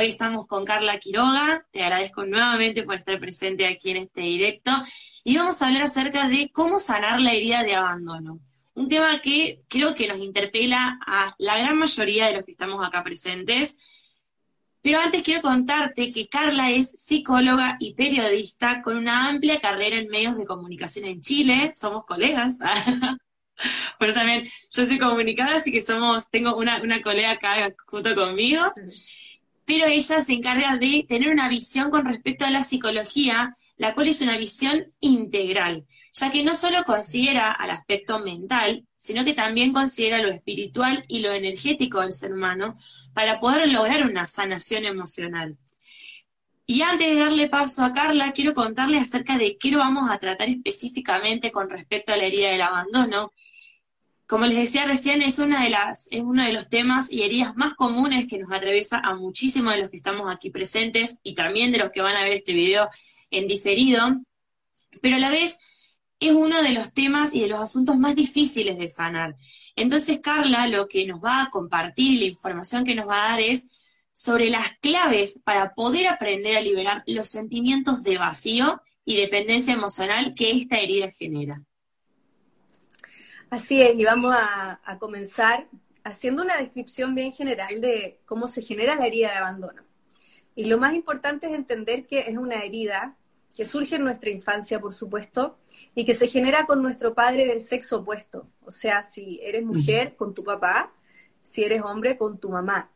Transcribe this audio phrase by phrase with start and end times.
[0.00, 4.70] Hoy estamos con Carla Quiroga, te agradezco nuevamente por estar presente aquí en este directo
[5.24, 8.40] y vamos a hablar acerca de cómo sanar la herida de abandono.
[8.72, 12.82] Un tema que creo que nos interpela a la gran mayoría de los que estamos
[12.82, 13.76] acá presentes.
[14.80, 20.08] Pero antes quiero contarte que Carla es psicóloga y periodista con una amplia carrera en
[20.08, 21.72] medios de comunicación en Chile.
[21.74, 22.58] Somos colegas.
[23.98, 28.72] Pues también, yo soy comunicadora, así que somos, tengo una, una colega acá junto conmigo
[29.70, 34.08] pero ella se encarga de tener una visión con respecto a la psicología, la cual
[34.08, 39.72] es una visión integral, ya que no solo considera al aspecto mental, sino que también
[39.72, 42.74] considera lo espiritual y lo energético del ser humano
[43.14, 45.56] para poder lograr una sanación emocional.
[46.66, 50.18] Y antes de darle paso a Carla, quiero contarles acerca de qué lo vamos a
[50.18, 53.32] tratar específicamente con respecto a la herida del abandono,
[54.30, 57.56] como les decía recién, es, una de las, es uno de los temas y heridas
[57.56, 61.72] más comunes que nos atraviesa a muchísimos de los que estamos aquí presentes y también
[61.72, 62.88] de los que van a ver este video
[63.32, 64.20] en diferido,
[65.02, 65.58] pero a la vez
[66.20, 69.34] es uno de los temas y de los asuntos más difíciles de sanar.
[69.74, 73.40] Entonces, Carla lo que nos va a compartir, la información que nos va a dar
[73.40, 73.66] es
[74.12, 80.36] sobre las claves para poder aprender a liberar los sentimientos de vacío y dependencia emocional
[80.36, 81.64] que esta herida genera.
[83.50, 85.66] Así es, y vamos a, a, comenzar
[86.04, 89.82] haciendo una descripción bien general de cómo se genera la herida de abandono.
[90.54, 93.16] Y lo más importante es entender que es una herida
[93.56, 95.58] que surge en nuestra infancia, por supuesto,
[95.94, 98.46] y que se genera con nuestro padre del sexo opuesto.
[98.64, 100.92] O sea, si eres mujer, con tu papá,
[101.42, 102.90] si eres hombre, con tu mamá.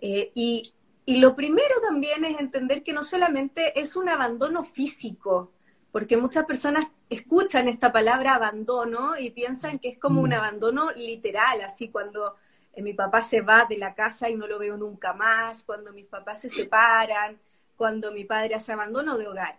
[0.00, 0.72] Eh, y,
[1.04, 5.52] y lo primero también es entender que no solamente es un abandono físico,
[5.90, 11.62] porque muchas personas escuchan esta palabra abandono y piensan que es como un abandono literal,
[11.62, 12.36] así cuando
[12.72, 15.92] eh, mi papá se va de la casa y no lo veo nunca más, cuando
[15.92, 17.38] mis papás se separan,
[17.76, 19.56] cuando mi padre hace abandono de hogar.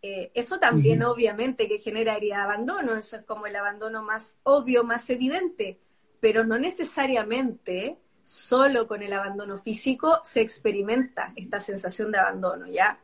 [0.00, 1.12] Eh, eso también uh -huh.
[1.12, 5.78] obviamente que genera herida de abandono, eso es como el abandono más obvio, más evidente,
[6.20, 13.00] pero no necesariamente solo con el abandono físico se experimenta esta sensación de abandono, ¿ya?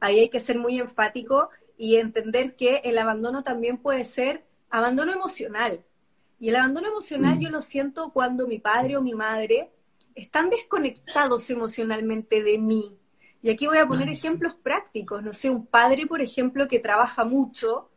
[0.00, 5.12] Ahí hay que ser muy enfático y entender que el abandono también puede ser abandono
[5.12, 5.84] emocional.
[6.40, 7.40] Y el abandono emocional mm.
[7.40, 9.70] yo lo siento cuando mi padre o mi madre
[10.14, 12.98] están desconectados emocionalmente de mí.
[13.40, 14.26] Y aquí voy a poner nice.
[14.26, 15.22] ejemplos prácticos.
[15.22, 17.90] No sé, un padre, por ejemplo, que trabaja mucho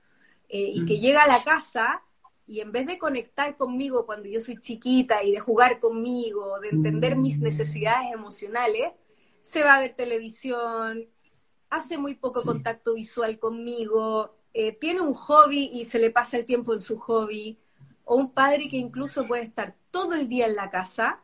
[0.47, 0.85] eh, y mm.
[0.85, 2.03] que llega a la casa
[2.45, 6.69] y en vez de conectar conmigo cuando yo soy chiquita y de jugar conmigo, de
[6.69, 7.21] entender mm.
[7.21, 8.91] mis necesidades emocionales,
[9.41, 11.07] se va a ver televisión,
[11.71, 12.47] hace muy poco sí.
[12.47, 16.99] contacto visual conmigo, eh, tiene un hobby y se le pasa el tiempo en su
[16.99, 17.57] hobby,
[18.03, 21.21] o un padre que incluso puede estar todo el día en la casa,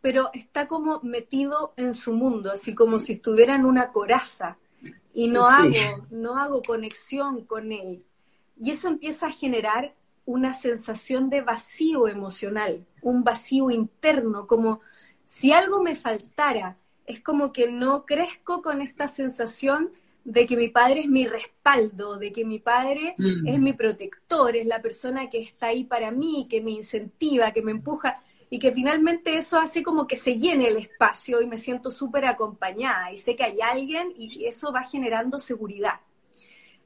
[0.00, 4.56] pero está como metido en su mundo, así como si estuviera en una coraza,
[5.12, 5.78] y no sí.
[5.78, 8.04] hago, no hago conexión con él.
[8.60, 14.80] Y eso empieza a generar una sensación de vacío emocional, un vacío interno, como
[15.26, 19.90] si algo me faltara es como que no crezco con esta sensación
[20.24, 23.48] de que mi padre es mi respaldo, de que mi padre mm.
[23.48, 27.62] es mi protector, es la persona que está ahí para mí, que me incentiva, que
[27.62, 31.58] me empuja, y que finalmente eso hace como que se llene el espacio y me
[31.58, 36.00] siento súper acompañada y sé que hay alguien y eso va generando seguridad.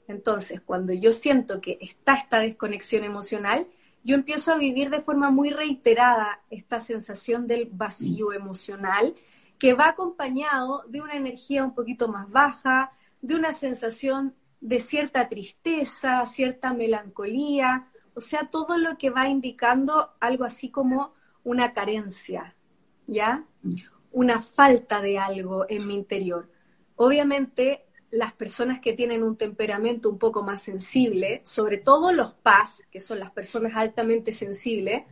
[0.09, 3.69] Entonces, cuando yo siento que está esta desconexión emocional,
[4.03, 9.15] yo empiezo a vivir de forma muy reiterada esta sensación del vacío emocional
[9.62, 15.29] que va acompañado de una energía un poquito más baja, de una sensación de cierta
[15.29, 21.14] tristeza, cierta melancolía, o sea, todo lo que va indicando algo así como
[21.44, 22.56] una carencia,
[23.06, 23.44] ¿ya?
[24.11, 26.50] Una falta de algo en mi interior.
[26.97, 32.82] Obviamente, las personas que tienen un temperamento un poco más sensible, sobre todo los PAS,
[32.91, 35.05] que son las personas altamente sensibles,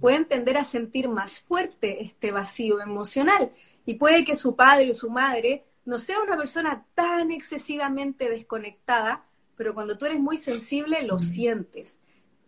[0.00, 3.52] pueden tender a sentir más fuerte este vacío emocional
[3.88, 9.24] y puede que su padre o su madre no sea una persona tan excesivamente desconectada,
[9.56, 11.98] pero cuando tú eres muy sensible lo sientes.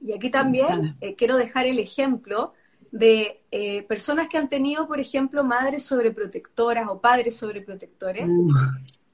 [0.02, 2.52] Y aquí también eh, quiero dejar el ejemplo
[2.92, 8.52] de eh, personas que han tenido, por ejemplo, madres sobreprotectoras o padres sobreprotectores, uh.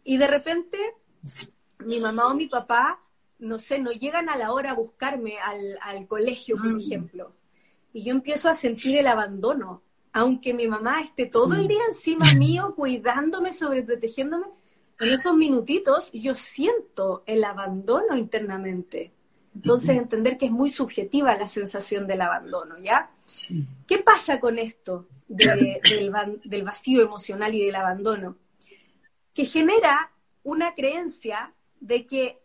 [0.03, 0.79] Y de repente,
[1.85, 3.01] mi mamá o mi papá,
[3.39, 6.81] no sé, no llegan a la hora a buscarme al, al colegio, por Mm.
[6.81, 7.33] ejemplo.
[7.93, 9.83] Y yo empiezo a sentir el abandono.
[10.19, 14.47] Aunque mi mamá esté todo el día encima mío, cuidándome, sobreprotegiéndome,
[14.99, 19.13] en esos minutitos yo siento el abandono internamente.
[19.55, 23.11] Entonces, entender que es muy subjetiva la sensación del abandono, ¿ya?
[23.25, 23.67] Sí.
[23.87, 28.37] ¿Qué pasa con esto de- del, van- del vacío emocional y del abandono?
[29.35, 32.39] Que genera una creencia de que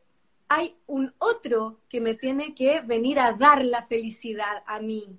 [0.50, 5.18] hay un otro que me tiene que venir a dar la felicidad a mí.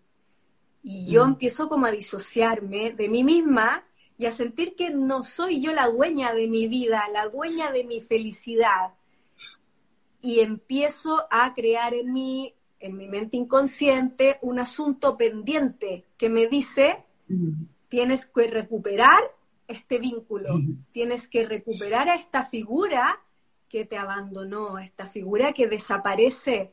[0.82, 3.84] Y yo empiezo como a disociarme de mí misma
[4.18, 7.84] y a sentir que no soy yo la dueña de mi vida, la dueña de
[7.84, 8.94] mi felicidad.
[10.20, 16.46] Y empiezo a crear en mí, en mi mente inconsciente, un asunto pendiente que me
[16.46, 17.64] dice, Mm.
[17.88, 19.20] tienes que recuperar
[19.68, 20.48] este vínculo,
[20.92, 23.20] tienes que recuperar a esta figura
[23.68, 26.72] que te abandonó, esta figura que desaparece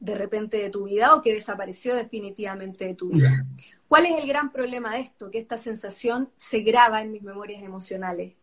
[0.00, 3.46] de repente de tu vida o que desapareció definitivamente de tu vida.
[3.88, 5.30] ¿Cuál es el gran problema de esto?
[5.30, 8.34] Que esta sensación se graba en mis memorias emocionales,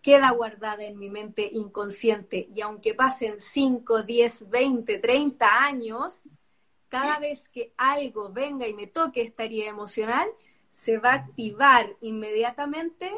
[0.00, 6.22] queda guardada en mi mente inconsciente y aunque pasen 5, 10, 20, 30 años,
[6.88, 10.28] cada vez que algo venga y me toque esta herida emocional,
[10.70, 13.10] se va a activar inmediatamente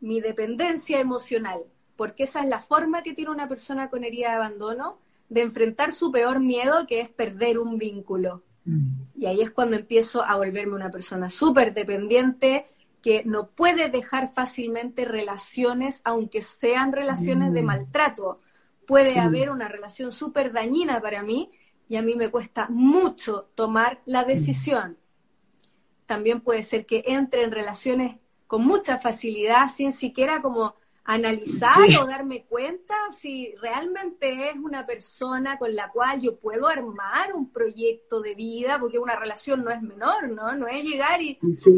[0.00, 1.64] mi dependencia emocional,
[1.96, 4.98] porque esa es la forma que tiene una persona con herida de abandono
[5.30, 8.42] de enfrentar su peor miedo, que es perder un vínculo.
[8.66, 8.90] Mm.
[9.16, 12.66] Y ahí es cuando empiezo a volverme una persona súper dependiente,
[13.00, 17.66] que no puede dejar fácilmente relaciones, aunque sean relaciones de Mm.
[17.66, 18.36] maltrato.
[18.86, 19.18] Puede Sí.
[19.18, 21.50] haber una relación súper dañina para mí
[21.88, 24.98] y a mí me cuesta mucho tomar la decisión.
[26.06, 28.16] También puede ser que entre en relaciones
[28.46, 30.74] con mucha facilidad sin siquiera como
[31.14, 31.96] analizar Sí.
[31.96, 37.50] o darme cuenta si realmente es una persona con la cual yo puedo armar un
[37.50, 40.54] proyecto de vida, porque una relación no es menor, ¿no?
[40.54, 41.74] No es llegar y Sí,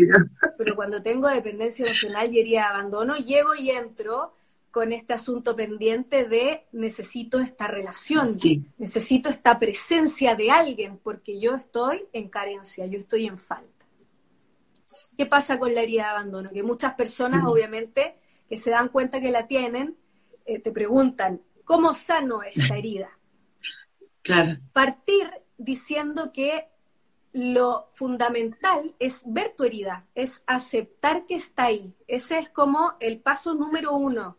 [0.58, 4.34] pero cuando tengo dependencia emocional y herida de abandono, llego y entro
[4.70, 8.64] con este asunto pendiente de necesito esta relación, Sí.
[8.78, 13.68] necesito esta presencia de alguien, porque yo estoy en carencia, yo estoy en falta.
[15.16, 16.50] ¿Qué pasa con la herida de abandono?
[16.50, 17.46] Que muchas personas, Mm.
[17.48, 18.14] obviamente,
[18.48, 19.96] que se dan cuenta que la tienen,
[20.44, 23.10] eh, te preguntan, ¿cómo sano esta herida?
[24.22, 24.52] Claro.
[24.72, 25.28] partir
[25.58, 26.68] diciendo que
[27.32, 31.94] lo fundamental es ver tu herida, es aceptar que está ahí.
[32.06, 34.38] Ese es como el paso número uno.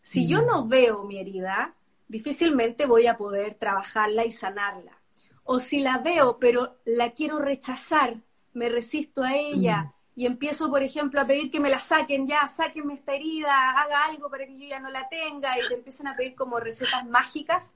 [0.00, 1.74] Si yo no veo mi herida,
[2.06, 4.98] difícilmente voy a poder trabajarla y sanarla.
[5.44, 8.22] O si la veo, pero la quiero rechazar,
[8.52, 12.48] me resisto a ella y empiezo, por ejemplo, a pedir que me la saquen ya,
[12.48, 16.08] sáquenme esta herida, haga algo para que yo ya no la tenga y te empiezan
[16.08, 17.72] a pedir como recetas mágicas,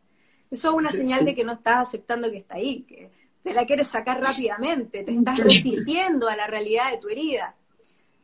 [0.50, 1.24] eso es una Sí, señal sí.
[1.26, 3.12] de que no estás aceptando que está ahí, que
[3.44, 5.42] te la quieres sacar rápidamente, te estás Sí.
[5.44, 7.54] resistiendo a la realidad de tu herida.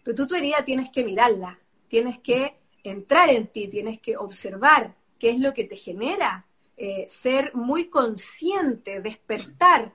[0.02, 1.56] Pero tú tu herida tienes que mirarla,
[1.88, 6.44] tienes que entrar en ti, tienes que observar qué es lo que te genera,
[6.76, 9.92] eh, ser muy consciente, despertar,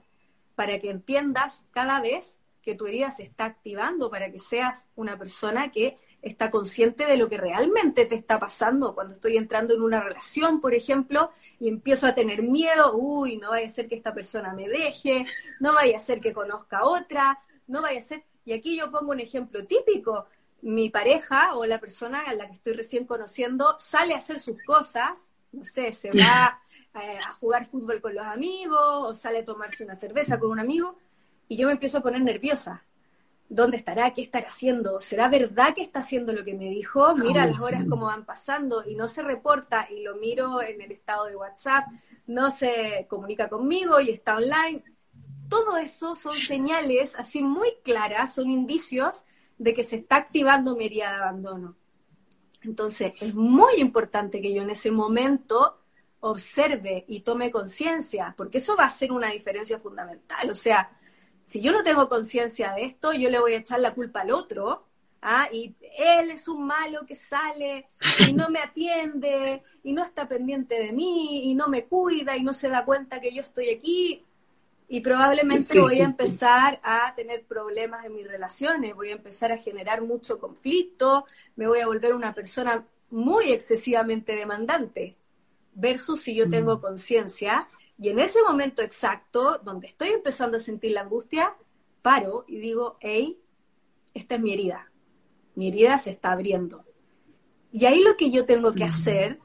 [0.56, 5.18] para que entiendas cada vez que tu herida se está activando, para que seas una
[5.18, 8.96] persona que está consciente de lo que realmente te está pasando.
[8.96, 13.50] Cuando estoy entrando en una relación, por ejemplo, y empiezo a tener miedo, uy, no
[13.50, 15.24] vaya a ser que esta persona me deje,
[15.60, 18.24] no vaya a ser que conozca otra, no vaya a ser...
[18.46, 20.26] Y aquí yo pongo un ejemplo típico.
[20.62, 24.64] Mi pareja o la persona a la que estoy recién conociendo sale a hacer sus
[24.64, 26.62] cosas, no sé, se va
[26.96, 30.60] eh, a jugar fútbol con los amigos o sale a tomarse una cerveza con un
[30.62, 30.98] amigo
[31.54, 32.84] y yo me empiezo a poner nerviosa.
[33.48, 34.12] ¿Dónde estará?
[34.12, 35.00] ¿Qué estará haciendo?
[35.00, 37.14] ¿Será verdad que está haciendo lo que me dijo?
[37.14, 37.90] Mira Ay, las horas sí.
[37.90, 41.86] como van pasando y no se reporta y lo miro en el estado de WhatsApp,
[42.26, 44.84] no se comunica conmigo y está online.
[45.48, 49.24] Todo eso son señales así muy claras, son indicios
[49.60, 51.76] de que se está activando mi herida de abandono.
[52.64, 55.84] Entonces, es muy importante que yo en ese momento
[56.22, 60.50] observe y tome conciencia, porque eso va a ser una diferencia fundamental.
[60.50, 60.90] O sea,
[61.44, 64.32] si yo no tengo conciencia de esto, yo le voy a echar la culpa al
[64.32, 64.86] otro,
[65.22, 65.48] ¿ah?
[65.52, 70.76] y él es un malo que sale y no me atiende y no está pendiente
[70.80, 74.26] de mí y no me cuida y no se da cuenta que yo estoy aquí.
[74.88, 76.06] Y probablemente Sí, voy sí, a sí.
[76.06, 81.68] empezar a tener problemas en mis relaciones, voy a empezar a generar mucho conflicto, me
[81.68, 85.18] voy a volver una persona muy excesivamente demandante,
[85.74, 90.92] versus si yo tengo conciencia y en ese momento exacto, donde estoy empezando a sentir
[90.92, 91.56] la angustia,
[92.02, 93.40] paro y digo, hey,
[94.14, 94.92] esta es mi herida,
[95.56, 96.86] mi herida se está abriendo.
[97.72, 99.40] Y ahí lo que yo tengo que hacer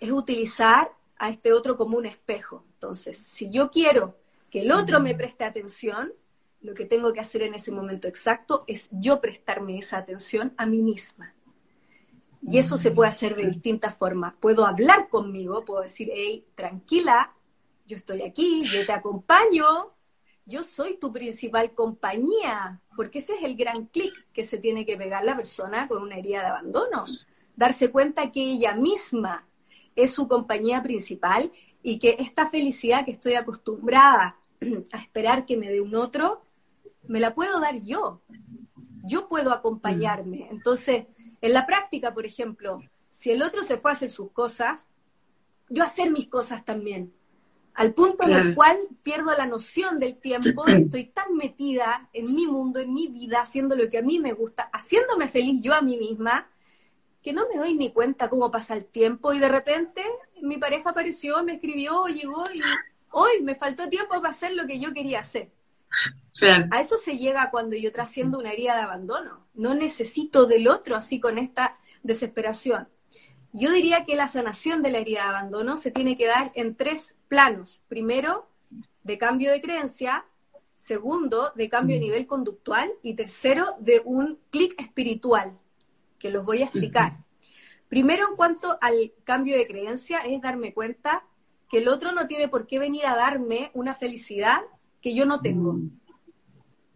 [0.00, 2.64] es utilizar a este otro como un espejo.
[2.74, 4.16] Entonces, si yo quiero
[4.50, 6.12] que el otro me preste atención,
[6.60, 10.66] lo que tengo que hacer en ese momento exacto es yo prestarme esa atención a
[10.66, 11.34] mí misma.
[12.42, 14.34] Y eso se puede hacer de distintas formas.
[14.40, 17.34] Puedo hablar conmigo, puedo decir, hey, tranquila,
[17.88, 19.64] yo estoy aquí, yo te acompaño,
[20.44, 24.98] yo soy tu principal compañía, porque ese es el gran clic que se tiene que
[24.98, 27.04] pegar la persona con una herida de abandono.
[27.56, 29.48] Darse cuenta que ella misma
[29.96, 31.50] es su compañía principal
[31.82, 34.36] y que esta felicidad que estoy acostumbrada
[34.92, 36.42] a esperar que me dé un otro,
[37.06, 38.20] me la puedo dar yo.
[39.04, 40.46] Yo puedo acompañarme.
[40.50, 41.06] Entonces,
[41.40, 42.78] en la práctica, por ejemplo,
[43.08, 44.86] si el otro se fue a hacer sus cosas,
[45.70, 47.14] yo hacer mis cosas también.
[47.78, 52.48] Al punto en el cual pierdo la noción del tiempo, estoy tan metida en mi
[52.48, 55.80] mundo, en mi vida, haciendo lo que a mí me gusta, haciéndome feliz yo a
[55.80, 56.50] mí misma,
[57.22, 60.02] que no me doy ni cuenta cómo pasa el tiempo y de repente
[60.42, 62.60] mi pareja apareció, me escribió, llegó y
[63.12, 65.52] hoy me faltó tiempo para hacer lo que yo quería hacer.
[66.72, 69.46] A eso se llega cuando yo trasciendo una herida de abandono.
[69.54, 72.88] No necesito del otro así con esta desesperación.
[73.58, 76.76] Yo diría que la sanación de la herida de abandono se tiene que dar en
[76.76, 77.82] tres planos.
[77.88, 78.48] Primero,
[79.02, 80.24] de cambio de creencia.
[80.76, 82.90] Segundo, de cambio de nivel conductual.
[83.02, 85.58] Y tercero, de un clic espiritual,
[86.20, 87.14] que los voy a explicar.
[87.88, 91.24] Primero, en cuanto al cambio de creencia, es darme cuenta
[91.68, 94.60] que el otro no tiene por qué venir a darme una felicidad
[95.00, 95.72] que yo no tengo.
[95.72, 95.90] Mm.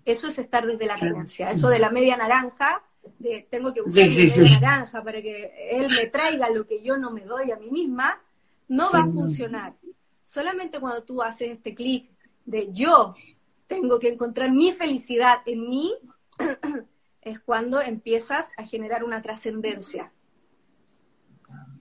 [0.04, 1.50] Eso es estar desde la creencia.
[1.50, 2.82] Eso de la media naranja,
[3.18, 7.10] de tengo que buscar media naranja para que él me traiga lo que yo no
[7.10, 8.20] me doy a mí misma,
[8.68, 9.74] no va a funcionar.
[10.24, 12.10] Solamente cuando tú haces este clic
[12.44, 13.14] de yo
[13.66, 15.94] tengo que encontrar mi felicidad en mí,
[17.22, 20.12] es cuando empiezas a generar una trascendencia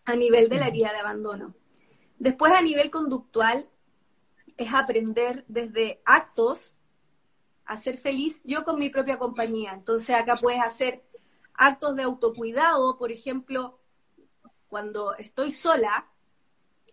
[0.05, 1.55] a nivel de la herida de abandono.
[2.19, 3.67] Después, a nivel conductual,
[4.57, 6.75] es aprender desde actos
[7.65, 9.73] a ser feliz yo con mi propia compañía.
[9.73, 11.03] Entonces, acá puedes hacer
[11.61, 13.79] actos de autocuidado, por ejemplo,
[14.67, 16.07] cuando estoy sola,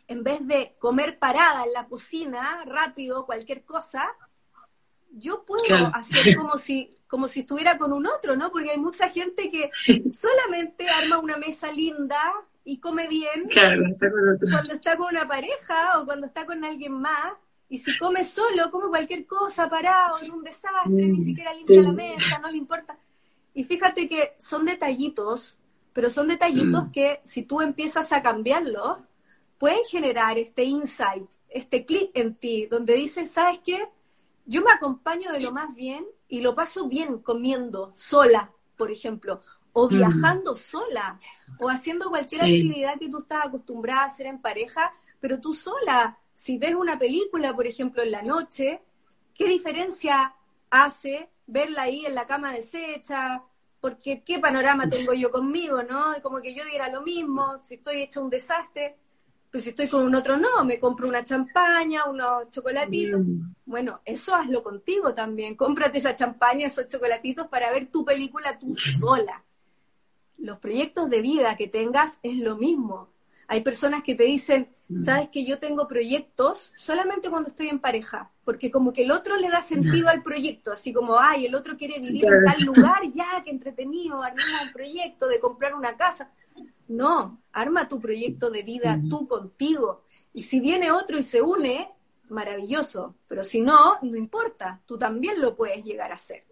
[0.06, 4.06] en vez de comer parada en la cocina, rápido, cualquier cosa,
[5.10, 8.52] yo puedo hacer como si como si estuviera con un otro, ¿no?
[8.52, 9.70] Porque hay mucha gente que
[10.12, 12.20] solamente arma una mesa linda
[12.62, 13.48] y come bien
[14.50, 17.32] cuando está con una pareja o cuando está con alguien más.
[17.70, 21.82] Y si come solo, come cualquier cosa, parado, en un desastre, ni mm, siquiera limpia
[21.82, 22.98] la mesa, no le importa.
[23.58, 25.56] Y fíjate que son detallitos,
[25.92, 26.90] pero son detallitos mm.
[26.92, 28.98] que si tú empiezas a cambiarlos,
[29.58, 33.88] pueden generar este insight, este clic en ti, donde dices, ¿sabes qué?
[34.46, 39.40] Yo me acompaño de lo más bien y lo paso bien comiendo sola, por ejemplo,
[39.72, 39.88] o mm.
[39.88, 41.18] viajando sola,
[41.58, 46.16] o haciendo cualquier actividad que tú estás acostumbrada a hacer en pareja, pero tú sola.
[46.32, 48.82] Si ves una película, por ejemplo, en la noche,
[49.34, 50.36] ¿qué diferencia
[50.70, 53.42] hace verla ahí en la cama deshecha?
[53.80, 56.14] Porque qué panorama tengo yo conmigo, ¿no?
[56.22, 58.96] Como que yo diera lo mismo, si estoy hecho un desastre,
[59.50, 63.20] pues si estoy con un otro no, me compro una champaña, unos chocolatitos.
[63.20, 63.54] Mm.
[63.66, 65.56] Bueno, eso hazlo contigo también.
[65.56, 69.42] Cómprate esa champaña, esos chocolatitos para ver tu película tú sola
[70.38, 73.08] los proyectos de vida que tengas es lo mismo.
[73.48, 74.68] Hay personas que te dicen.
[75.04, 79.36] Sabes que yo tengo proyectos solamente cuando estoy en pareja, porque como que el otro
[79.36, 83.02] le da sentido al proyecto, así como, ay, el otro quiere vivir en tal lugar,
[83.14, 86.32] ya, que entretenido, armemos un proyecto de comprar una casa.
[86.88, 90.04] No, arma tu proyecto de vida tú contigo.
[90.32, 91.90] Y si viene otro y se une,
[92.30, 96.44] maravilloso, pero si no, no importa, tú también lo puedes llegar a hacer.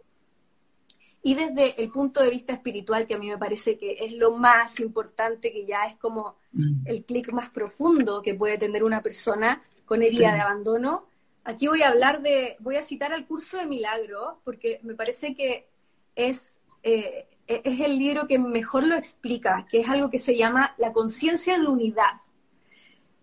[1.22, 4.30] Y desde el punto de vista espiritual, que a mí me parece que es lo
[4.30, 6.45] más importante, que ya es como mm.
[6.84, 11.06] El clic más profundo que puede tener una persona con herida de abandono,
[11.44, 15.34] aquí voy a hablar de, voy a citar al curso de milagro, porque me parece
[15.34, 15.68] que
[16.14, 20.74] es, eh, es el libro que mejor lo explica, que es algo que se llama
[20.78, 22.20] la conciencia de unidad.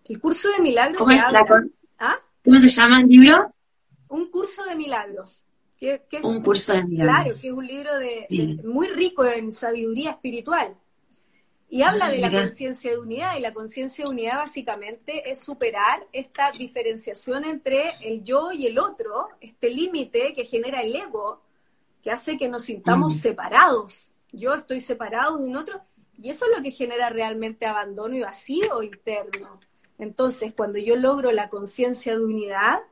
[0.04, 0.98] El curso de milagros.
[0.98, 1.14] ¿Cómo,
[1.98, 2.18] ¿Ah?
[2.44, 3.54] ¿Cómo se llama el libro?
[4.08, 5.44] Un curso de milagros
[6.22, 7.14] un curso de milagros.
[7.14, 10.76] Claro, que es un libro de, muy rico en sabiduría espiritual.
[11.74, 16.06] Y habla de la conciencia de unidad, y la conciencia de unidad básicamente es superar
[16.12, 21.42] esta diferenciación entre el yo y el otro, este límite que genera el ego,
[22.00, 24.06] que hace que nos sintamos separados.
[24.30, 25.80] Yo estoy separado de un otro,
[26.16, 29.58] y eso es lo que genera realmente abandono y vacío interno.
[29.98, 32.82] Entonces, cuando yo logro la conciencia de unidad,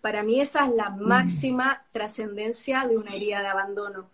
[0.00, 4.08] para mí esa es la máxima trascendencia de una herida de abandono.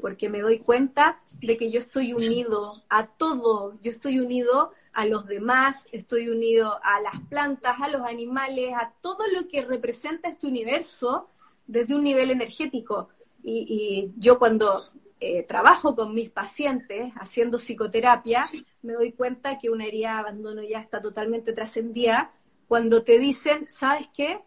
[0.00, 5.06] Porque me doy cuenta de que yo estoy unido a todo, yo estoy unido a
[5.06, 10.28] los demás, estoy unido a las plantas, a los animales, a todo lo que representa
[10.28, 11.28] este universo
[11.66, 13.08] desde un nivel energético.
[13.42, 14.72] Y, yo cuando
[15.20, 18.44] eh, trabajo con mis pacientes haciendo psicoterapia,
[18.82, 22.32] me doy cuenta que una herida de abandono ya está totalmente trascendida
[22.68, 24.40] cuando te dicen, ¿sabes qué?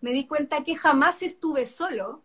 [0.00, 2.22] Me di cuenta que jamás estuve solo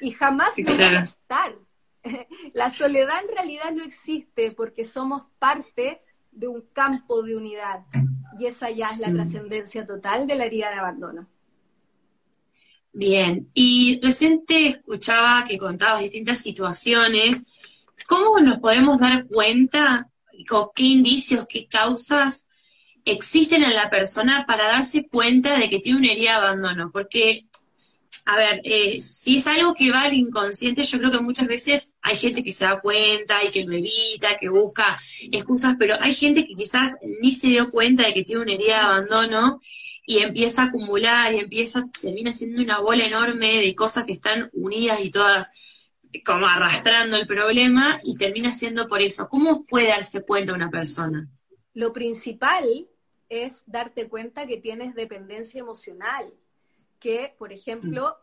[0.00, 1.56] y jamás me voy a estar.
[2.54, 7.84] La soledad en realidad no existe porque somos parte de un campo de unidad
[8.38, 11.28] y esa ya es la trascendencia total de la herida de abandono.
[12.92, 17.44] Bien, y reciente escuchaba que contabas distintas situaciones.
[18.06, 20.10] ¿Cómo nos podemos dar cuenta
[20.48, 22.48] con qué indicios, qué causas
[23.04, 26.90] existen en la persona para darse cuenta de que tiene una herida de abandono?
[26.92, 27.46] Porque,
[28.26, 31.94] a ver, eh, si es algo que va al inconsciente, yo creo que muchas veces
[32.00, 34.98] hay gente que se da cuenta y que lo evita, que busca
[35.30, 38.76] excusas, pero hay gente que quizás ni se dio cuenta de que tiene una herida
[38.76, 39.60] de abandono
[40.06, 44.48] y empieza a acumular y empieza, termina siendo una bola enorme de cosas que están
[44.52, 45.50] unidas y todas
[46.24, 49.28] como arrastrando el problema y termina siendo por eso.
[49.28, 51.28] ¿Cómo puede darse cuenta una persona?
[51.72, 52.88] Lo principal
[53.28, 56.32] es darte cuenta que tienes dependencia emocional,
[57.04, 58.16] que, por ejemplo,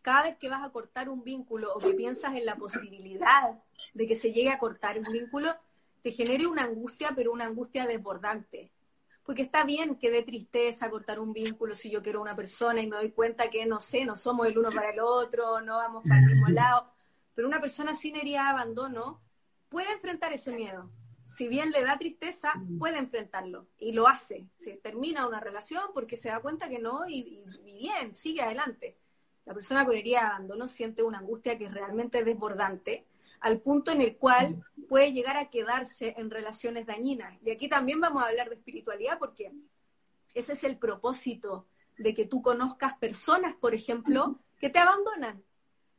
[0.00, 3.60] cada vez que vas a cortar un vínculo o que piensas en la posibilidad
[3.92, 5.54] de que se llegue a cortar un vínculo,
[6.02, 8.70] te genere una angustia, pero una angustia desbordante.
[9.22, 12.86] Porque está bien que dé tristeza cortar un vínculo si yo quiero una persona y
[12.86, 16.02] me doy cuenta que, no sé, no somos el uno para el otro, no vamos
[16.08, 16.90] para el mismo lado,
[17.34, 19.20] pero una persona sin herida de abandono
[19.68, 20.88] puede enfrentar ese miedo.
[21.34, 24.46] Si bien le da tristeza, puede enfrentarlo y lo hace.
[24.56, 28.98] Se termina una relación porque se da cuenta que no y, y bien, sigue adelante.
[29.44, 33.06] La persona con herida de abandono siente una angustia que es realmente desbordante,
[33.40, 37.36] al punto en el cual puede llegar a quedarse en relaciones dañinas.
[37.42, 39.52] Y aquí también vamos a hablar de espiritualidad porque
[40.34, 41.66] ese es el propósito
[41.98, 45.42] de que tú conozcas personas, por ejemplo, que te abandonan.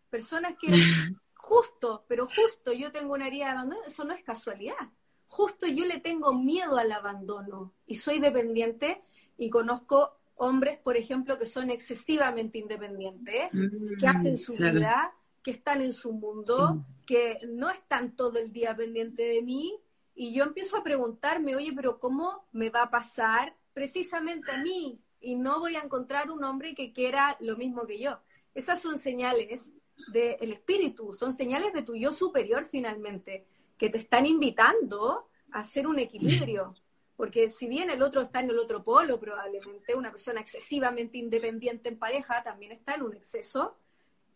[0.10, 0.68] Personas que
[1.34, 4.90] justo, pero justo yo tengo una herida de abandono, eso no es casualidad.
[5.34, 9.02] Justo yo le tengo miedo al abandono y soy dependiente
[9.36, 15.50] y conozco hombres, por ejemplo, que son excesivamente independientes, mm, que hacen su vida, que
[15.50, 19.76] están en su mundo, que no están todo el día pendientes de mí,
[20.14, 25.02] y yo empiezo a preguntarme, oye, pero ¿cómo me va a pasar precisamente a mí?
[25.20, 28.20] Y no voy a encontrar un hombre que quiera lo mismo que yo.
[28.54, 29.72] Esas son señales
[30.12, 33.48] del espíritu, son señales de tu yo superior finalmente,
[33.84, 36.74] que te están invitando a hacer un equilibrio.
[37.18, 41.90] Porque si bien el otro está en el otro polo, probablemente una persona excesivamente independiente
[41.90, 43.76] en pareja también está en un exceso,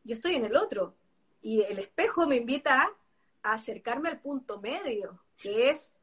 [0.04, 0.96] yo estoy en el otro.
[1.42, 2.92] Y el espejo me invita
[3.42, 5.94] a acercarme al punto medio, que es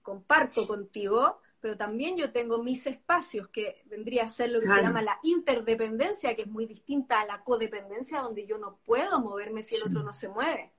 [0.00, 4.80] comparto contigo, pero también yo tengo mis espacios, que vendría a ser lo que se
[4.80, 9.60] llama la interdependencia, que es muy distinta a la codependencia, donde yo no puedo moverme
[9.60, 10.72] si el otro no se mueve.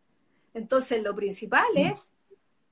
[0.55, 2.14] Entonces, lo principal es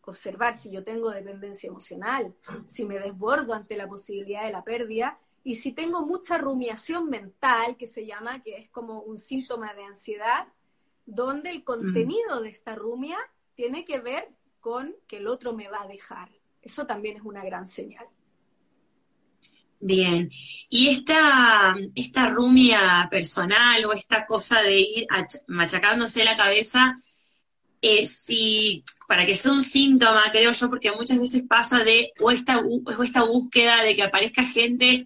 [0.06, 2.34] observar si yo tengo dependencia emocional,
[2.66, 7.76] si me desbordo ante la posibilidad de la pérdida y si tengo mucha rumiación mental,
[7.78, 10.48] que se llama, que es como un síntoma de ansiedad,
[11.06, 13.18] donde el contenido de esta rumia
[13.56, 14.30] tiene que ver
[14.62, 16.30] con que el otro me va a dejar.
[16.62, 18.06] Eso también es una gran señal.
[19.86, 20.32] Bien,
[20.70, 25.08] y esta, esta rumia personal o esta cosa de ir
[25.48, 26.98] machacándose la cabeza,
[27.82, 32.32] eh, si, para que sea un síntoma, creo yo, porque muchas veces pasa de, o
[32.32, 35.06] esta, o esta búsqueda de que aparezca gente,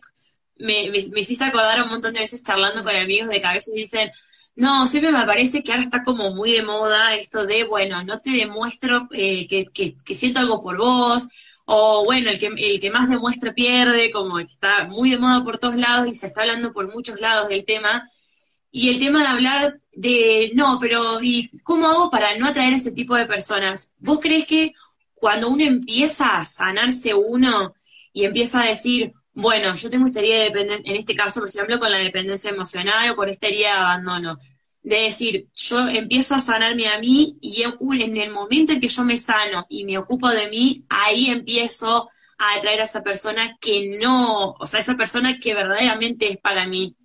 [0.57, 3.73] me, me, hiciste acordar un montón de veces charlando con amigos de que a veces
[3.73, 4.09] dicen,
[4.55, 8.21] no, siempre me parece que ahora está como muy de moda esto de, bueno, no
[8.21, 11.27] te demuestro eh, que, que, siento algo por vos,
[11.65, 15.57] o bueno, el que, el que más demuestra pierde, como está muy de moda por
[15.57, 18.09] todos lados y se está hablando por muchos lados del tema,
[18.77, 22.91] y el tema de hablar de, no, pero ¿y cómo hago para no atraer ese
[22.91, 23.95] tipo de personas?
[23.97, 24.73] ¿Vos crees que
[25.15, 27.73] cuando uno empieza a sanarse uno
[28.13, 31.49] y empieza a decir, bueno, yo tengo esta herida de dependencia, en este caso, por
[31.49, 34.37] ejemplo, con la dependencia emocional o con esta herida de abandono,
[34.83, 39.03] de decir, yo empiezo a sanarme a mí y en el momento en que yo
[39.03, 43.97] me sano y me ocupo de mí, ahí empiezo a atraer a esa persona que
[43.99, 46.95] no, o sea, esa persona que verdaderamente es para mí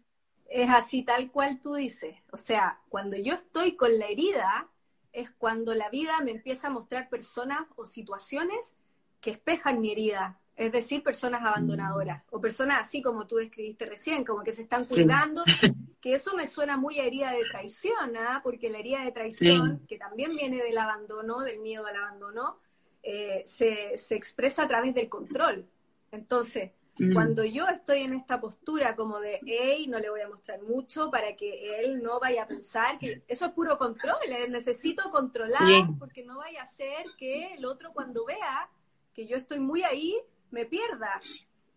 [0.53, 2.17] es así tal cual tú dices.
[2.31, 4.69] O sea, cuando yo estoy con la herida,
[5.13, 8.75] es cuando la vida me empieza a mostrar personas o situaciones
[9.21, 14.25] que espejan mi herida es decir, personas abandonadoras o personas así como tú describiste recién,
[14.25, 15.43] como que se están cuidando,
[16.01, 18.41] que eso me suena muy a herida de traición, ¿ah?
[18.43, 22.59] porque la herida de traición, que también viene del abandono, del miedo al abandono,
[23.03, 25.67] eh, se, se expresa a través del control.
[26.11, 27.15] Entonces, Mm.
[27.15, 31.11] Cuando yo estoy en esta postura como de, hey, no le voy a mostrar mucho
[31.11, 35.89] para que él no vaya a pensar que eso es puro control, eh, necesito controlar
[35.99, 38.71] porque no vaya a ser que el otro cuando vea
[39.13, 40.17] que yo estoy muy ahí,
[40.53, 41.19] me pierda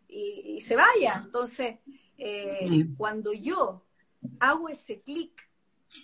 [0.07, 1.23] y, se vaya.
[1.25, 1.79] Entonces,
[2.19, 3.83] eh, cuando yo
[4.39, 5.31] hago ese clic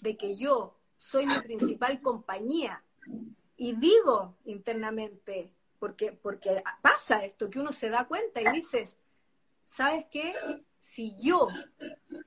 [0.01, 2.83] de que yo soy mi principal compañía
[3.55, 8.97] y digo internamente, porque, porque pasa esto, que uno se da cuenta y dices,
[9.65, 10.33] ¿sabes qué?
[10.79, 11.47] Si yo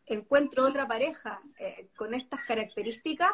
[0.06, 3.32] encuentro otra pareja eh, con estas características,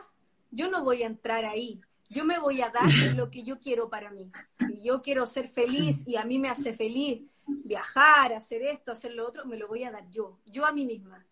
[0.50, 1.80] yo no voy a entrar ahí.
[2.08, 2.86] Yo me voy a dar
[3.16, 4.30] lo que yo quiero para mí.
[4.66, 9.12] Si yo quiero ser feliz y a mí me hace feliz viajar, hacer esto, hacer
[9.12, 11.26] lo otro, me lo voy a dar yo, yo a mí misma.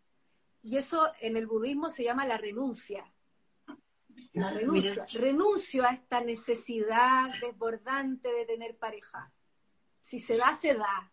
[0.63, 3.05] Y eso en el budismo se llama la renuncia.
[4.35, 5.03] La renuncia.
[5.21, 9.33] Renuncio a esta necesidad desbordante de tener pareja.
[10.03, 11.13] Si se da, se da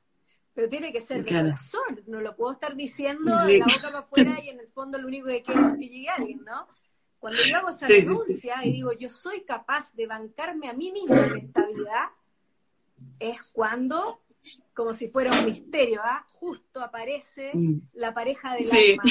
[0.55, 3.99] pero tiene que ser de corazón, no lo puedo estar diciendo de la boca para
[3.99, 6.67] afuera y en el fondo lo único que quiero es que llegue alguien, ¿no?
[7.19, 11.25] Cuando yo hago esa renuncia y digo, yo soy capaz de bancarme a mí misma
[11.25, 12.13] en esta vida,
[13.19, 14.21] es cuando,
[14.73, 16.25] como si fuera un misterio, ¿ah?
[16.31, 17.89] justo aparece mm.
[17.93, 19.03] la pareja del alma,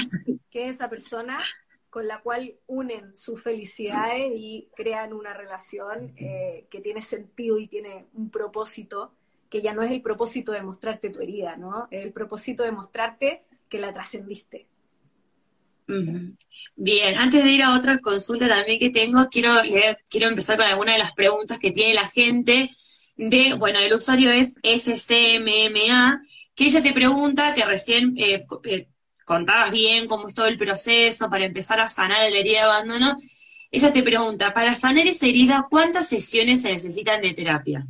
[0.51, 1.41] que es esa persona
[1.91, 7.67] con la cual unen sus felicidades y crean una relación eh, que tiene sentido y
[7.67, 9.13] tiene un propósito
[9.55, 11.87] que ya no es el propósito de mostrarte tu herida, ¿no?
[11.88, 14.67] Es el propósito de mostrarte que la trascendiste.
[16.75, 19.53] Bien, antes de ir a otra consulta también que tengo, quiero,
[20.11, 22.69] quiero empezar con alguna de las preguntas que tiene la gente
[23.14, 28.88] de, bueno, el usuario es SCMMA, que ella te pregunta, que recién eh, eh,
[29.25, 33.21] contabas bien cómo es todo el proceso para empezar a sanar la herida de abandono,
[33.71, 37.87] ella te pregunta, para sanar esa herida, ¿cuántas sesiones se necesitan de terapia?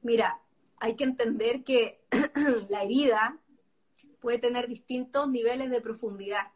[0.00, 0.41] Mira,
[0.82, 2.00] hay que entender que
[2.68, 3.38] la herida
[4.20, 6.48] puede tener distintos niveles de profundidad.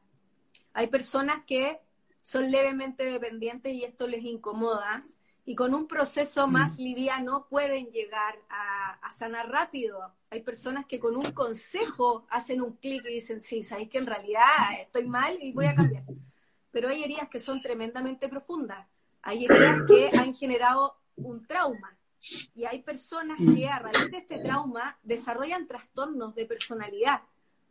[0.72, 1.78] Hay personas que
[2.22, 5.00] son levemente dependientes y esto les incomoda
[5.44, 10.12] y con un proceso más liviano pueden llegar a, sanar rápido.
[10.30, 14.06] Hay personas que con un consejo hacen un clic y dicen, sí, sabéis que en
[14.06, 14.42] realidad
[14.80, 16.02] estoy mal y voy a cambiar.
[16.72, 18.88] Pero hay heridas que son tremendamente profundas.
[19.22, 21.96] Hay heridas que han generado un trauma
[22.54, 27.22] y hay personas que a raíz de este trauma desarrollan trastornos de personalidad,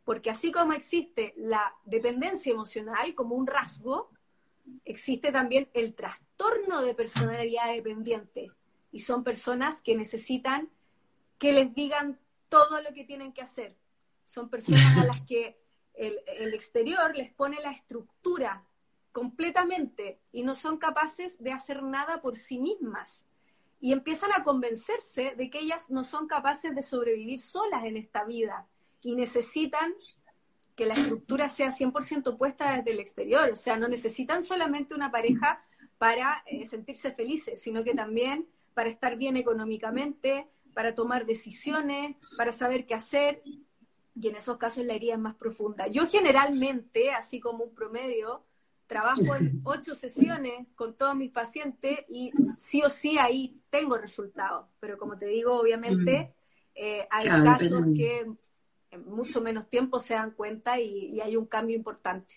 [0.04, 4.12] porque así como existe la dependencia emocional como un rasgo,
[4.86, 8.52] existe también el trastorno de personalidad dependiente.
[8.92, 10.70] Y son personas que necesitan
[11.38, 13.76] que les digan todo lo que tienen que hacer.
[14.26, 15.60] Son personas a las que
[15.96, 18.64] el, el exterior les pone la estructura
[19.12, 23.26] completamente y no son capaces de hacer nada por sí mismas
[23.86, 28.24] y empiezan a convencerse de que ellas no son capaces de sobrevivir solas en esta
[28.24, 28.66] vida
[29.04, 29.94] y necesitan
[30.76, 35.12] que la estructura sea 100% puesta desde el exterior, o sea, no necesitan solamente una
[35.12, 35.64] pareja
[36.00, 42.52] para eh, sentirse felices, sino que también para estar bien económicamente, para tomar decisiones, para
[42.54, 45.86] saber qué hacer, y en esos casos la herida es más profunda.
[45.86, 48.42] Yo generalmente, así como un promedio,
[48.88, 54.68] trabajo en ocho sesiones con todos mis pacientes y sí o sí ahí tengo resultados.
[54.80, 56.34] Pero como te digo, obviamente
[56.76, 58.26] eh, hay casos que
[58.92, 62.36] en mucho menos tiempo se dan cuenta y, hay un cambio importante.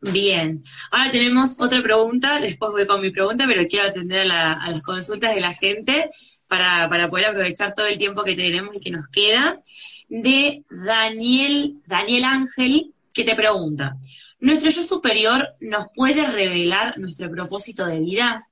[0.00, 4.82] Bien, ahora tenemos otra pregunta, después voy con mi pregunta, pero quiero atender a, las
[4.82, 6.10] consultas de la gente
[6.48, 9.60] para, para poder aprovechar todo el tiempo que tenemos y que nos queda,
[10.08, 13.96] de Daniel, Daniel Ángel, que te pregunta,
[14.38, 18.48] ¿nuestro yo superior nos puede revelar nuestro propósito de vida?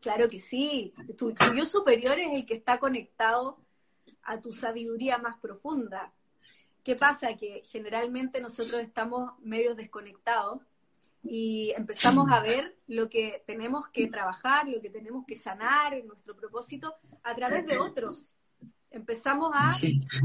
[0.00, 0.92] Claro que sí.
[1.16, 3.58] Tu, yo superior es el que está conectado
[4.22, 6.12] a tu sabiduría más profunda.
[6.82, 7.36] ¿Qué pasa?
[7.36, 10.60] Que generalmente nosotros estamos medio desconectados
[11.22, 16.06] y empezamos a ver lo que tenemos que trabajar, lo que tenemos que sanar en
[16.06, 18.33] nuestro propósito a través de otros
[18.94, 19.70] empezamos a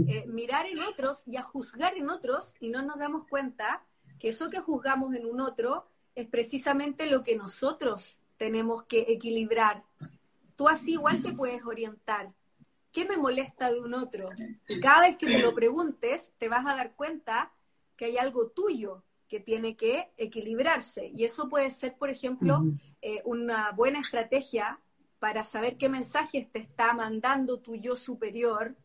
[0.08, 3.84] eh, mirar en otros y a juzgar en otros y no nos damos cuenta
[4.20, 9.84] que eso que juzgamos en un otro es precisamente lo que nosotros tenemos que equilibrar.
[10.56, 12.32] Tú así igual te puedes orientar.
[12.92, 14.30] ¿Qué me molesta de un otro?
[14.68, 17.52] Y cada vez que te lo preguntes, te vas a dar cuenta
[17.96, 21.12] que hay algo tuyo que tiene que equilibrarse.
[21.16, 22.64] Y eso puede ser, por ejemplo,
[23.02, 24.80] eh, una buena estrategia
[25.20, 28.76] para saber qué mensajes te está mandando tu yo superior,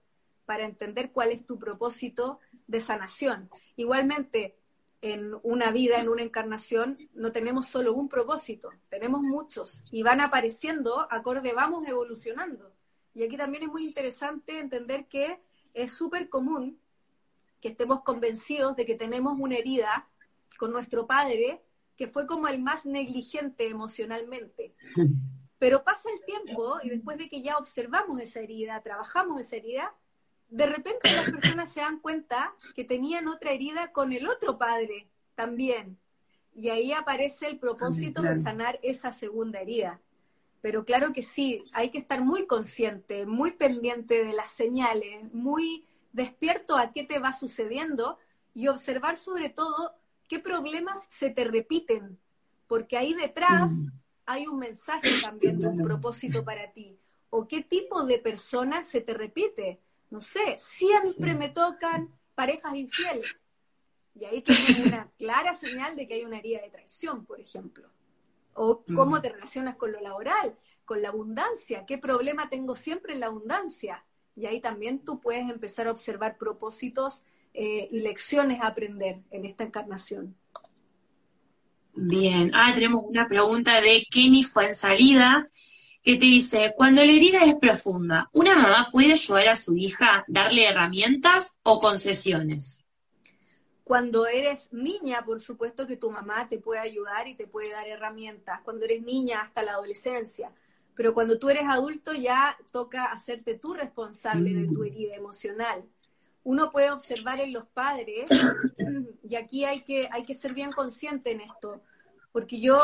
[0.45, 3.49] para entender cuál es tu propósito de sanación.
[3.77, 4.57] Igualmente,
[5.01, 10.21] en una vida, en una encarnación, no tenemos solo un propósito, tenemos muchos y van
[10.21, 12.73] apareciendo acorde, vamos evolucionando.
[13.15, 15.41] Y aquí también es muy interesante entender que
[15.73, 16.79] es súper común
[17.61, 20.09] que estemos convencidos de que tenemos una herida
[20.59, 21.63] con nuestro padre
[21.97, 24.75] que fue como el más negligente emocionalmente.
[25.65, 29.95] Pero pasa el tiempo y después de que ya observamos esa herida, trabajamos esa herida,
[30.51, 35.09] de repente las personas se dan cuenta que tenían otra herida con el otro padre
[35.35, 35.97] también.
[36.55, 40.03] Y ahí aparece el propósito de sanar esa segunda herida.
[40.61, 45.87] Pero claro que sí, hay que estar muy consciente, muy pendiente de las señales, muy
[46.13, 48.19] despierto a qué te va sucediendo
[48.53, 49.95] y observar sobre todo
[50.29, 52.19] qué problemas se te repiten,
[52.67, 54.04] porque ahí detrás mm.
[54.27, 56.99] Hay un mensaje también de un propósito para ti.
[57.31, 59.81] O qué tipo de personas se te repite.
[60.11, 63.37] No sé, siempre me tocan parejas infieles.
[64.15, 67.89] Y ahí tienes una clara señal de que hay una herida de traición, por ejemplo.
[68.55, 71.85] O cómo te relacionas con lo laboral, con la abundancia.
[71.87, 74.05] ¿Qué problema tengo siempre en la abundancia?
[74.37, 79.45] Y ahí también tú puedes empezar a observar propósitos eh, y lecciones a aprender en
[79.45, 80.37] esta encarnación.
[81.97, 85.49] Bien, ah, tenemos una pregunta de Kenny Fuensalida
[86.03, 90.25] que te dice, cuando la herida es profunda, ¿una mamá puede ayudar a su hija,
[90.29, 92.87] darle herramientas o concesiones?
[93.85, 97.87] Cuando eres niña, por supuesto que tu mamá te puede ayudar y te puede dar
[97.87, 98.61] herramientas.
[98.65, 100.53] Cuando eres niña hasta la adolescencia.
[100.95, 104.87] Pero cuando tú eres adulto ya toca hacerte tú responsable de tu mm.
[104.87, 105.85] herida emocional.
[106.45, 108.31] Uno puede observar en los padres,
[109.29, 111.81] y aquí hay que, hay que ser bien consciente en esto,
[112.33, 112.79] porque yo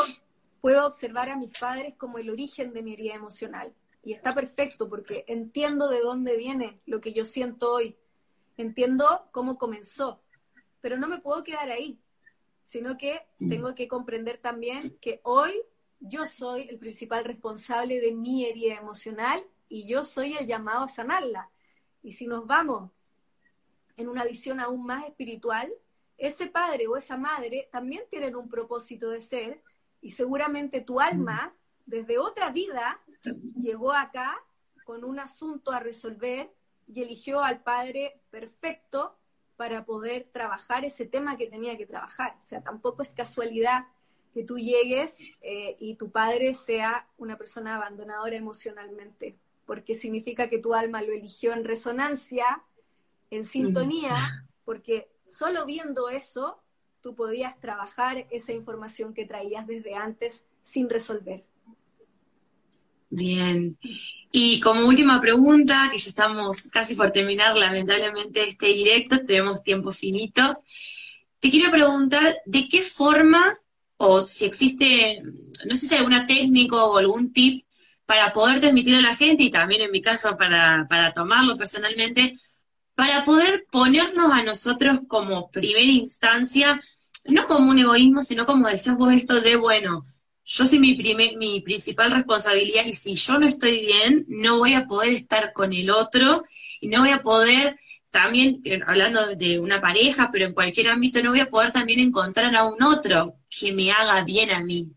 [0.59, 3.73] puedo observar a mis padres como el origen de mi herida emocional.
[4.03, 7.95] Y está perfecto porque entiendo de dónde viene lo que yo siento hoy.
[8.57, 10.21] Entiendo cómo comenzó
[10.81, 11.99] pero no me puedo quedar ahí,
[12.63, 15.53] sino que tengo que comprender también que hoy
[15.99, 20.89] yo soy el principal responsable de mi herida emocional y yo soy el llamado a
[20.89, 21.49] sanarla.
[22.01, 22.91] Y si nos vamos
[24.01, 25.71] en una visión aún más espiritual,
[26.17, 29.61] ese padre o esa madre también tienen un propósito de ser
[30.01, 33.01] y seguramente tu alma desde otra vida
[33.59, 34.37] llegó acá
[34.85, 36.51] con un asunto a resolver
[36.87, 39.17] y eligió al padre perfecto
[39.55, 42.35] para poder trabajar ese tema que tenía que trabajar.
[42.39, 43.85] O sea, tampoco es casualidad
[44.33, 50.57] que tú llegues eh, y tu padre sea una persona abandonadora emocionalmente, porque significa que
[50.57, 52.63] tu alma lo eligió en resonancia,
[53.31, 54.13] en sintonía,
[54.63, 56.61] porque solo viendo eso
[57.01, 61.43] tú podías trabajar esa información que traías desde antes sin resolver.
[63.09, 63.77] Bien.
[64.31, 69.91] Y como última pregunta, que ya estamos casi por terminar lamentablemente este directo, tenemos tiempo
[69.91, 70.61] finito,
[71.39, 73.53] te quiero preguntar de qué forma,
[73.97, 75.21] o si existe,
[75.65, 77.63] no sé si hay alguna técnica o algún tip
[78.05, 82.37] para poder transmitir a la gente, y también en mi caso para, para tomarlo personalmente,
[83.01, 86.79] para poder ponernos a nosotros como primera instancia,
[87.25, 90.05] no como un egoísmo, sino como decías vos esto de, bueno,
[90.45, 90.95] yo soy mi,
[91.35, 95.73] mi principal responsabilidad y si yo no estoy bien, no voy a poder estar con
[95.73, 96.43] el otro
[96.79, 97.79] y no voy a poder
[98.11, 102.01] también, eh, hablando de una pareja, pero en cualquier ámbito, no voy a poder también
[102.01, 104.93] encontrar a un otro que me haga bien a mí.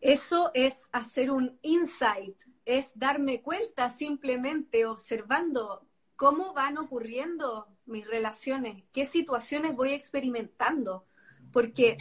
[0.00, 2.34] Eso es hacer un insight,
[2.64, 5.85] es darme cuenta simplemente observando
[6.16, 11.04] cómo van ocurriendo mis relaciones, qué situaciones voy experimentando.
[11.52, 11.96] Porque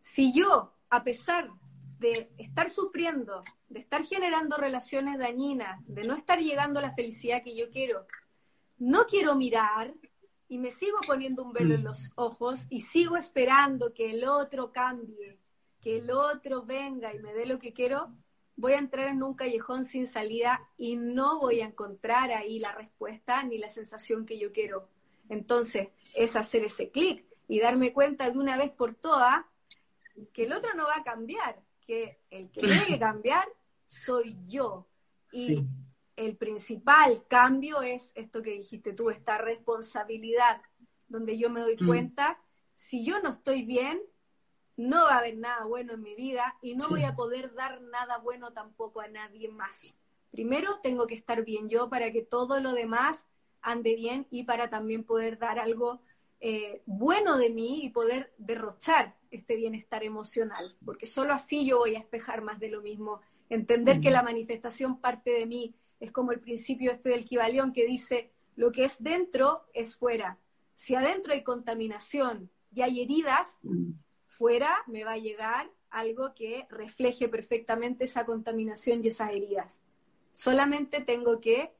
[0.00, 1.50] si yo a pesar
[1.98, 7.42] de estar sufriendo, de estar generando relaciones dañinas, de no estar llegando a la felicidad
[7.42, 8.06] que yo quiero,
[8.76, 9.94] no quiero mirar
[10.48, 14.72] y me sigo poniendo un velo en los ojos y sigo esperando que el otro
[14.72, 15.38] cambie,
[15.80, 18.12] que el otro venga y me dé lo que quiero,
[18.56, 22.72] voy a entrar en un callejón sin salida y no voy a encontrar ahí la
[22.72, 24.88] respuesta ni la sensación que yo quiero.
[25.28, 29.44] Entonces, es hacer ese clic y darme cuenta de una vez por todas
[30.32, 33.46] que el otro no va a cambiar, que el que tiene que cambiar
[33.86, 34.86] soy yo.
[35.32, 35.64] Y
[36.16, 40.60] el principal cambio es esto que dijiste tú, esta responsabilidad,
[41.08, 41.86] donde yo me doy mm.
[41.86, 42.38] cuenta,
[42.74, 44.00] si yo no estoy bien,
[44.76, 47.80] no va a haber nada bueno en mi vida y no voy a poder dar
[47.82, 49.96] nada bueno tampoco a nadie más.
[50.30, 53.26] Primero tengo que estar bien yo para que todo lo demás
[53.60, 56.00] ande bien y para también poder dar algo
[56.40, 61.94] eh, bueno de mí y poder derrochar este bienestar emocional, porque solo así yo voy
[61.94, 63.20] a espejar más de lo mismo
[63.52, 67.84] Entender que la manifestación parte de mí es como el principio este del Kibalión que
[67.84, 70.38] dice, lo que es dentro es fuera.
[70.74, 73.60] Si adentro hay contaminación y hay heridas,
[74.32, 79.78] fuera me va a llegar algo que refleje perfectamente esa contaminación y esas heridas.
[80.32, 81.70] Solamente tengo que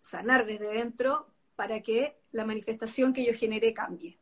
[0.00, 4.18] sanar desde dentro para que la manifestación que yo genere cambie.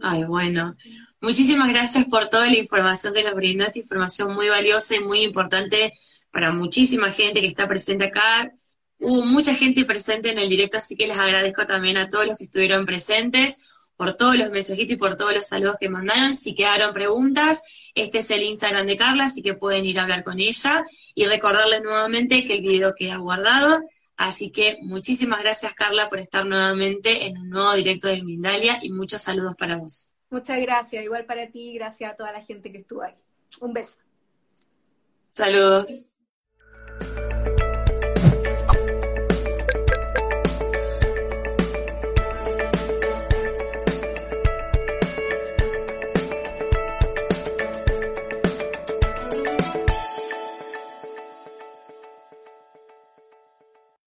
[0.00, 0.76] Ay, bueno.
[1.20, 5.92] Muchísimas gracias por toda la información que nos brindaste, información muy valiosa y muy importante
[6.30, 8.52] para muchísima gente que está presente acá.
[8.98, 12.36] Hubo mucha gente presente en el directo, así que les agradezco también a todos los
[12.38, 13.58] que estuvieron presentes
[13.98, 16.32] por todos los mensajitos y por todos los saludos que mandaron.
[16.32, 17.64] Si quedaron preguntas,
[17.96, 21.26] este es el Instagram de Carla, así que pueden ir a hablar con ella y
[21.26, 23.82] recordarles nuevamente que el video queda guardado.
[24.16, 28.90] Así que muchísimas gracias Carla por estar nuevamente en un nuevo directo de Mindalia y
[28.90, 30.10] muchos saludos para vos.
[30.30, 33.14] Muchas gracias, igual para ti, gracias a toda la gente que estuvo ahí.
[33.60, 33.98] Un beso.
[35.32, 36.14] Saludos.